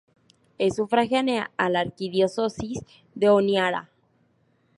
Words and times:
Es 0.57 0.77
sufragánea 0.77 1.51
a 1.57 1.69
la 1.69 1.81
Arquidiócesis 1.81 2.79
de 3.13 3.29
Honiara. 3.29 3.91